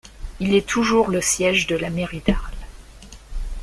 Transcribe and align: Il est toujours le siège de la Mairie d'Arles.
Il 0.39 0.55
est 0.55 0.65
toujours 0.67 1.09
le 1.11 1.21
siège 1.21 1.67
de 1.67 1.75
la 1.75 1.91
Mairie 1.91 2.23
d'Arles. 2.25 2.57